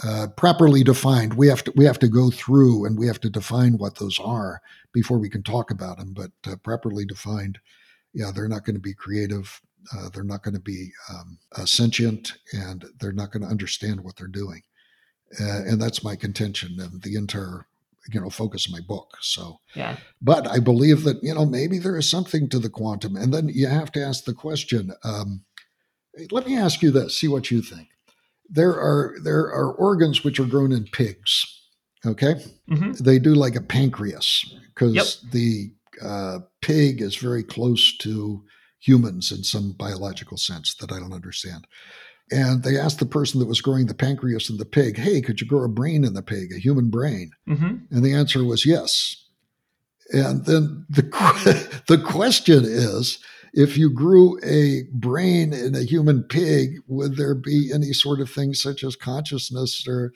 [0.03, 3.31] Uh, properly defined, we have to we have to go through and we have to
[3.31, 4.61] define what those are
[4.93, 6.13] before we can talk about them.
[6.13, 7.57] But uh, properly defined,
[8.13, 9.59] yeah, they're not going to be creative.
[9.95, 14.01] Uh, they're not going to be um, uh, sentient, and they're not going to understand
[14.01, 14.61] what they're doing.
[15.41, 17.67] Uh, and that's my contention and the entire
[18.11, 19.59] you know focus of my book so.
[19.75, 19.97] Yeah.
[20.21, 23.49] But i believe that you know maybe there is something to the quantum and then
[23.49, 25.43] you have to ask the question um,
[26.31, 27.89] let me ask you this see what you think.
[28.49, 31.57] There are there are organs which are grown in pigs
[32.05, 32.35] okay?
[32.69, 33.03] Mm-hmm.
[33.03, 35.31] they do like a pancreas because yep.
[35.31, 38.43] the uh, pig is very close to
[38.79, 41.65] humans in some biological sense that i don't understand
[42.31, 45.39] and they asked the person that was growing the pancreas in the pig, hey, could
[45.39, 47.31] you grow a brain in the pig, a human brain?
[47.47, 47.75] Mm-hmm.
[47.89, 49.23] And the answer was yes.
[50.11, 51.03] And then the,
[51.87, 53.19] the question is
[53.53, 58.29] if you grew a brain in a human pig, would there be any sort of
[58.29, 60.13] things such as consciousness or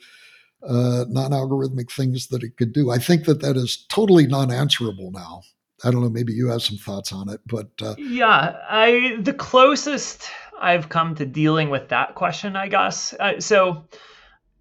[0.62, 2.90] uh, non algorithmic things that it could do?
[2.90, 5.42] I think that that is totally non answerable now.
[5.84, 6.10] I don't know.
[6.10, 10.28] Maybe you have some thoughts on it, but uh, yeah, I the closest
[10.62, 13.12] I've come to dealing with that question, I guess.
[13.18, 13.84] Uh, so,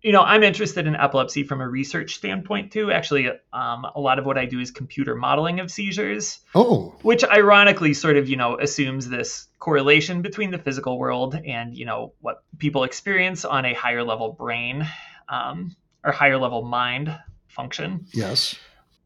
[0.01, 2.91] you know, I'm interested in epilepsy from a research standpoint too.
[2.91, 6.39] Actually, um, a lot of what I do is computer modeling of seizures.
[6.55, 11.75] Oh, which ironically sort of you know assumes this correlation between the physical world and
[11.77, 14.87] you know what people experience on a higher level brain
[15.29, 17.15] um, or higher level mind
[17.47, 18.07] function.
[18.11, 18.55] Yes.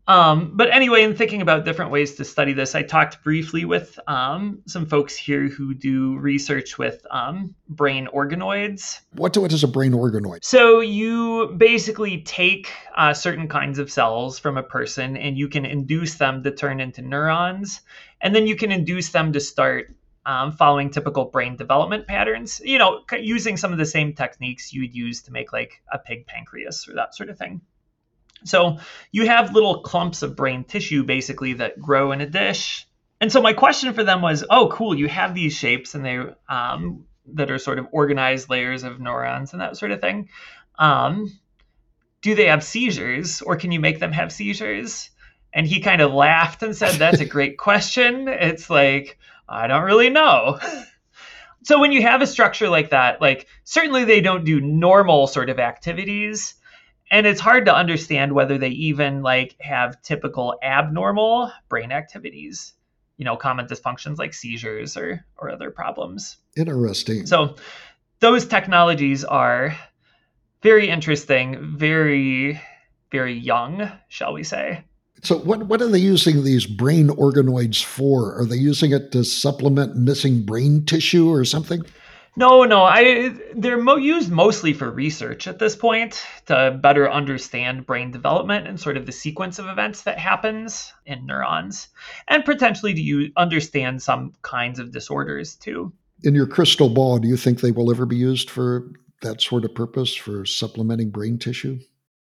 [0.08, 4.00] Um, but anyway, in thinking about different ways to study this, I talked briefly with
[4.08, 9.00] um, some folks here who do research with um, brain organoids.
[9.14, 10.44] What, what is a brain organoid?
[10.44, 15.66] So you basically take uh, certain kinds of cells from a person and you can
[15.66, 17.82] induce them to turn into neurons,
[18.22, 19.96] and then you can induce them to start
[20.28, 24.82] um, following typical brain development patterns, you know, using some of the same techniques you
[24.82, 27.62] would use to make like a pig pancreas or that sort of thing.
[28.44, 28.78] So
[29.12, 32.88] you have little clumps of brain tissue basically that grow in a dish.
[33.22, 36.20] And so my question for them was, oh, cool, you have these shapes and they
[36.50, 40.30] um, that are sort of organized layers of neurons and that sort of thing.
[40.78, 41.32] Um,
[42.22, 45.10] do they have seizures or can you make them have seizures?
[45.54, 48.28] And he kind of laughed and said, that's a great question.
[48.28, 49.18] It's like,
[49.48, 50.60] I don't really know.
[51.64, 55.50] so when you have a structure like that, like certainly they don't do normal sort
[55.50, 56.56] of activities
[57.12, 62.74] and it's hard to understand whether they even like have typical abnormal brain activities
[63.18, 66.38] you know, common dysfunctions like seizures or or other problems.
[66.58, 67.26] Interesting.
[67.26, 67.56] So
[68.20, 69.78] those technologies are
[70.62, 72.60] very interesting, very
[73.12, 74.84] very young, shall we say.
[75.24, 78.38] So what what are they using these brain organoids for?
[78.38, 81.84] Are they using it to supplement missing brain tissue or something?
[82.38, 82.84] No, no.
[82.84, 88.68] I they're mo- used mostly for research at this point to better understand brain development
[88.68, 91.88] and sort of the sequence of events that happens in neurons,
[92.28, 95.94] and potentially to use, understand some kinds of disorders too.
[96.24, 99.64] In your crystal ball, do you think they will ever be used for that sort
[99.64, 101.80] of purpose for supplementing brain tissue?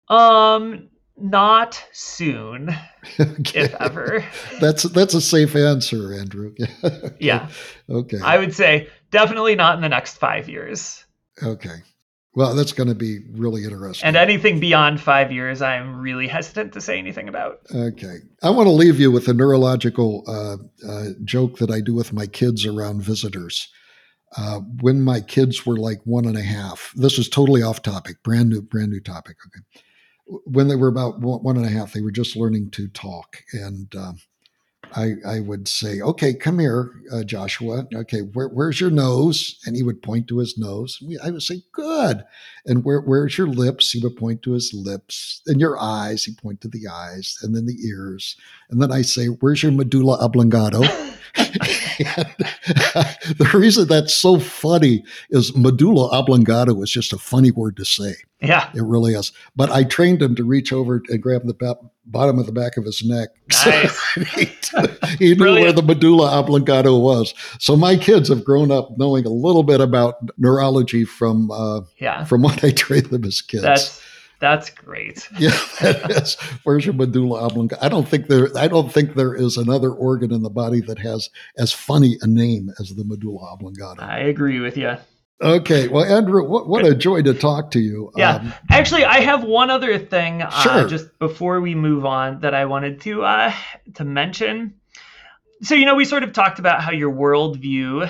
[0.08, 2.70] Um, not soon,
[3.20, 3.62] okay.
[3.62, 4.26] if ever.
[4.60, 6.54] That's that's a safe answer, Andrew.
[6.84, 7.16] okay.
[7.20, 7.50] Yeah.
[7.90, 8.20] Okay.
[8.24, 11.06] I would say definitely not in the next five years.
[11.42, 11.84] Okay.
[12.38, 14.06] Well, that's going to be really interesting.
[14.06, 17.62] And anything beyond five years, I'm really hesitant to say anything about.
[17.74, 18.18] Okay.
[18.44, 22.12] I want to leave you with a neurological uh, uh, joke that I do with
[22.12, 23.70] my kids around visitors.
[24.36, 28.22] Uh, when my kids were like one and a half, this is totally off topic,
[28.22, 29.38] brand new, brand new topic.
[29.48, 29.82] Okay
[30.28, 33.44] when they were about one and a half, they were just learning to talk.
[33.54, 34.18] And um,
[34.96, 37.88] I, I would say, okay, come here, uh, Joshua.
[37.94, 39.60] Okay, where, where's your nose?
[39.66, 41.00] And he would point to his nose.
[41.24, 42.24] I would say, good.
[42.66, 43.92] And where, where's your lips?
[43.92, 45.42] He would point to his lips.
[45.48, 47.38] And your eyes, he'd point to the eyes.
[47.42, 48.36] And then the ears.
[48.70, 51.14] And then I say, where's your medulla oblongata?
[53.38, 58.14] the reason that's so funny is medulla oblongata is just a funny word to say.
[58.42, 58.70] Yeah.
[58.76, 59.32] It really is.
[59.56, 62.86] But I trained him to reach over and grab the bottom of the back of
[62.86, 63.30] his neck.
[63.66, 63.98] Nice.
[64.62, 64.82] So
[65.18, 67.34] he, he knew where the medulla oblongata was.
[67.60, 72.24] So my kids have grown up knowing a little bit about neurology from uh, yeah.
[72.26, 73.64] from what I trained them as kids.
[73.64, 74.02] That's
[74.40, 75.28] that's great.
[75.40, 76.36] yeah, that is.
[76.64, 77.84] Where's your medulla oblongata?
[77.84, 78.50] I don't think there.
[78.58, 82.28] I don't think there is another organ in the body that has as funny a
[82.28, 84.04] name as the medulla oblongata.
[84.04, 84.98] I agree with you.
[85.42, 88.10] Okay, well, Andrew, what, what a joy to talk to you.
[88.16, 90.88] Yeah, um, actually, I have one other thing uh, sure.
[90.88, 93.54] just before we move on that I wanted to uh,
[93.96, 94.76] to mention.
[95.62, 98.10] So, you know, we sort of talked about how your worldview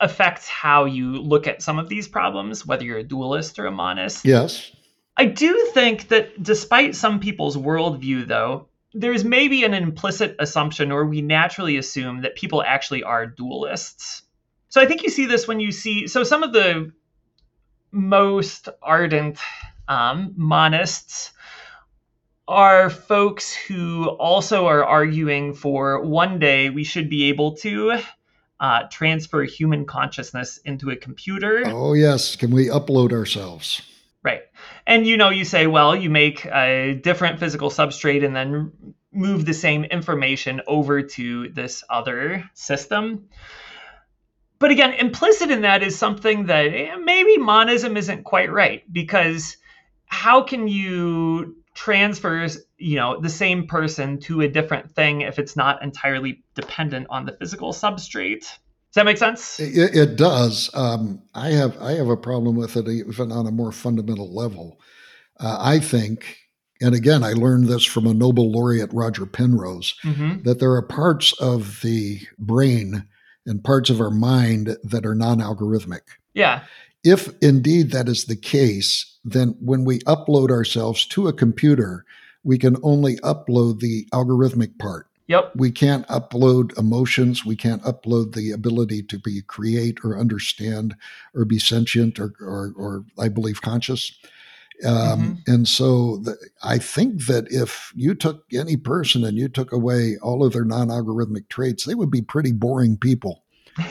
[0.00, 3.70] affects how you look at some of these problems, whether you're a dualist or a
[3.70, 4.24] monist.
[4.24, 4.72] Yes.
[5.16, 11.04] I do think that despite some people's worldview, though, there's maybe an implicit assumption, or
[11.04, 14.22] we naturally assume that people actually are dualists.
[14.68, 16.92] So I think you see this when you see so some of the
[17.92, 19.38] most ardent
[19.86, 21.30] um, monists
[22.48, 27.98] are folks who also are arguing for one day we should be able to
[28.60, 31.62] uh, transfer human consciousness into a computer.
[31.66, 33.82] Oh yes, can we upload ourselves?
[34.24, 34.42] Right.
[34.86, 39.44] And you know, you say, well, you make a different physical substrate and then move
[39.44, 43.28] the same information over to this other system
[44.64, 49.58] but again, implicit in that is something that eh, maybe monism isn't quite right because
[50.06, 52.46] how can you transfer,
[52.78, 57.26] you know, the same person to a different thing if it's not entirely dependent on
[57.26, 58.46] the physical substrate?
[58.94, 59.58] Does that make sense?
[59.58, 60.70] It, it does.
[60.72, 64.78] Um, I have I have a problem with it even on a more fundamental level.
[65.40, 66.38] Uh, I think,
[66.80, 70.42] and again, I learned this from a Nobel laureate, Roger Penrose, mm-hmm.
[70.42, 73.04] that there are parts of the brain
[73.44, 76.02] and parts of our mind that are non algorithmic.
[76.32, 76.62] Yeah.
[77.02, 82.04] If indeed that is the case, then when we upload ourselves to a computer,
[82.44, 85.08] we can only upload the algorithmic part.
[85.26, 85.52] Yep.
[85.56, 87.44] We can't upload emotions.
[87.44, 90.94] We can't upload the ability to be create or understand
[91.34, 94.18] or be sentient or, or, or I believe, conscious.
[94.84, 95.32] Um, mm-hmm.
[95.46, 100.16] And so the, I think that if you took any person and you took away
[100.20, 103.44] all of their non algorithmic traits, they would be pretty boring people.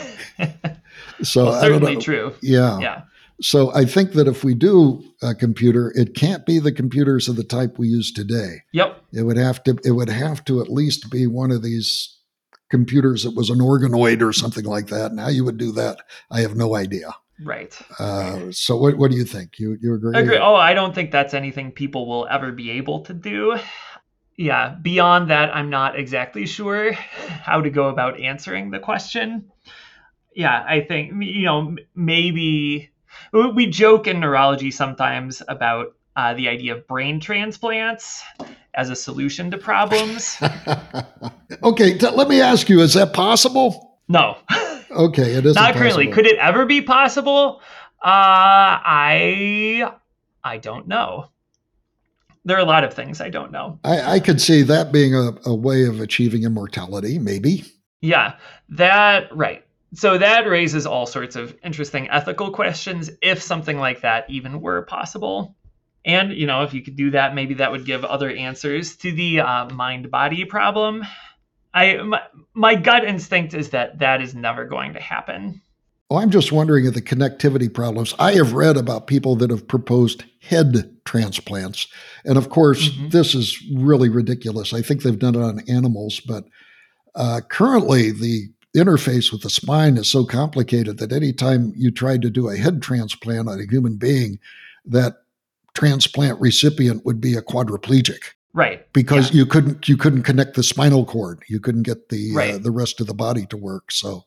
[1.23, 2.33] so well, certainly true.
[2.41, 2.79] Yeah.
[2.79, 3.01] Yeah.
[3.43, 7.35] So I think that if we do a computer, it can't be the computers of
[7.35, 8.63] the type we use today.
[8.71, 9.03] Yep.
[9.11, 9.77] It would have to.
[9.83, 12.17] It would have to at least be one of these
[12.69, 15.11] computers that was an organoid or something like that.
[15.11, 15.99] Now you would do that.
[16.31, 17.13] I have no idea.
[17.43, 17.77] Right.
[17.99, 19.59] Uh, so what, what do you think?
[19.59, 20.17] You you agree?
[20.17, 20.37] agree?
[20.37, 23.57] Oh, I don't think that's anything people will ever be able to do.
[24.37, 29.51] Yeah, beyond that, I'm not exactly sure how to go about answering the question.
[30.33, 32.92] Yeah, I think you know maybe
[33.31, 38.23] we joke in neurology sometimes about uh, the idea of brain transplants
[38.75, 40.37] as a solution to problems.
[41.63, 43.99] okay, t- let me ask you: Is that possible?
[44.07, 44.37] No.
[44.93, 46.07] Okay, it is not currently.
[46.11, 47.61] Could it ever be possible?
[48.03, 49.91] Uh, I
[50.43, 51.29] I don't know.
[52.45, 53.79] There are a lot of things I don't know.
[53.83, 57.63] I, I could see that being a, a way of achieving immortality, maybe.
[58.01, 58.35] Yeah,
[58.69, 59.65] that, right.
[59.93, 64.81] So that raises all sorts of interesting ethical questions if something like that even were
[64.83, 65.55] possible.
[66.05, 69.11] And, you know, if you could do that, maybe that would give other answers to
[69.11, 71.05] the uh, mind body problem.
[71.73, 72.21] I my,
[72.53, 75.61] my gut instinct is that that is never going to happen.
[76.09, 78.13] Oh, I'm just wondering at the connectivity problems.
[78.19, 81.87] I have read about people that have proposed head transplants.
[82.25, 83.09] And of course, mm-hmm.
[83.09, 84.73] this is really ridiculous.
[84.73, 86.45] I think they've done it on animals, but
[87.15, 92.29] uh, currently the interface with the spine is so complicated that anytime you tried to
[92.29, 94.39] do a head transplant on a human being,
[94.85, 95.23] that
[95.73, 98.19] transplant recipient would be a quadriplegic.
[98.53, 98.91] Right.
[98.93, 99.37] Because yeah.
[99.37, 101.41] you couldn't you couldn't connect the spinal cord.
[101.47, 102.53] You couldn't get the uh, right.
[102.55, 103.91] uh, the rest of the body to work.
[103.91, 104.25] So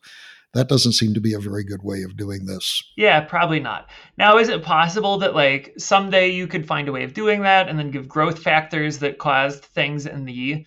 [0.53, 2.83] that doesn't seem to be a very good way of doing this.
[2.97, 3.89] Yeah probably not.
[4.17, 7.69] Now is it possible that like someday you could find a way of doing that
[7.69, 10.65] and then give growth factors that caused things in the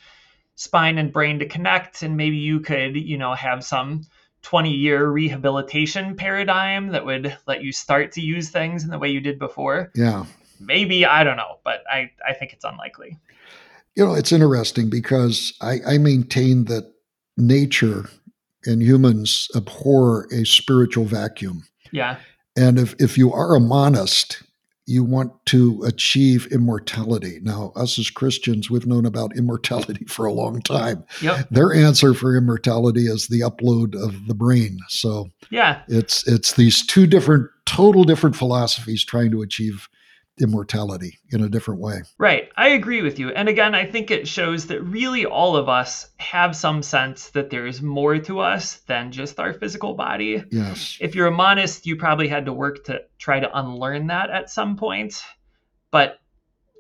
[0.61, 4.03] spine and brain to connect and maybe you could you know have some
[4.43, 9.09] 20 year rehabilitation paradigm that would let you start to use things in the way
[9.09, 10.25] you did before yeah
[10.61, 13.17] maybe I don't know, but I I think it's unlikely.
[13.97, 16.93] You know, it's interesting because I, I maintain that
[17.37, 18.09] nature
[18.65, 21.65] and humans abhor a spiritual vacuum.
[21.91, 22.19] Yeah.
[22.57, 24.43] And if if you are a monist,
[24.91, 27.38] you want to achieve immortality.
[27.43, 31.05] Now, us as Christians, we've known about immortality for a long time.
[31.22, 31.49] Yep.
[31.51, 34.78] Their answer for immortality is the upload of the brain.
[34.88, 39.88] So yeah, it's it's these two different, total different philosophies trying to achieve
[40.41, 42.03] immortality in a different way.
[42.18, 42.51] Right.
[42.57, 43.30] I agree with you.
[43.30, 47.51] And again, I think it shows that really all of us have some sense that
[47.51, 50.43] there is more to us than just our physical body.
[50.51, 50.99] Yes.
[51.01, 54.51] If you're a monist, you probably had to work to try to unlearn that at
[54.51, 55.22] some point.
[55.91, 56.18] But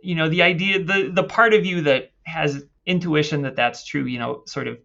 [0.02, 4.06] you know, the idea the the part of you that has intuition that that's true,
[4.06, 4.78] you know, sort of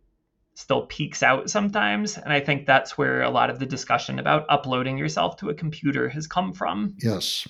[0.55, 4.45] still peeks out sometimes and i think that's where a lot of the discussion about
[4.47, 7.45] uploading yourself to a computer has come from yes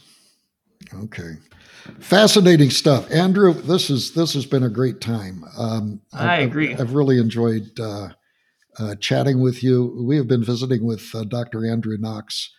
[0.94, 1.38] Okay,
[2.00, 3.54] fascinating stuff, Andrew.
[3.54, 5.44] This is this has been a great time.
[5.58, 6.74] Um, I I've, agree.
[6.76, 8.10] I've, really enjoyed uh,
[8.80, 10.04] uh, chatting with you.
[10.08, 11.66] We have been visiting with uh, Dr.
[11.66, 12.52] Andrew Knox.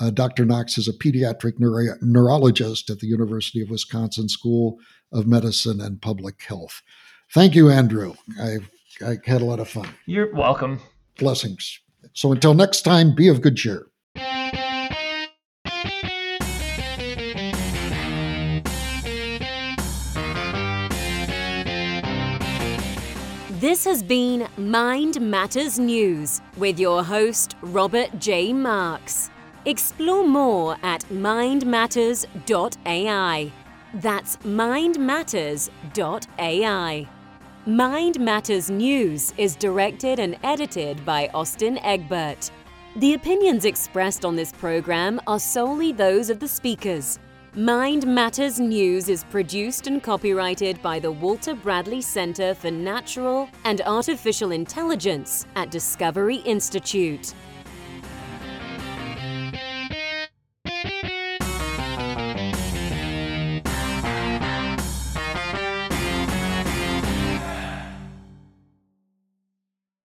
[0.00, 0.44] Uh, Dr.
[0.44, 4.78] Knox is a pediatric neuro- neurologist at the University of Wisconsin School
[5.12, 6.82] of Medicine and Public Health.
[7.32, 8.14] Thank you, Andrew.
[8.40, 8.58] I,
[9.04, 9.88] I had a lot of fun.
[10.06, 10.80] You're welcome.
[11.18, 11.78] Blessings.
[12.14, 13.86] So until next time, be of good cheer.
[23.72, 28.52] This has been Mind Matters News with your host, Robert J.
[28.52, 29.30] Marks.
[29.64, 33.52] Explore more at mindmatters.ai.
[33.94, 37.08] That's mindmatters.ai.
[37.64, 42.50] Mind Matters News is directed and edited by Austin Egbert.
[42.96, 47.18] The opinions expressed on this program are solely those of the speakers
[47.54, 53.82] Mind Matters News is produced and copyrighted by the Walter Bradley Center for Natural and
[53.82, 57.34] Artificial Intelligence at Discovery Institute.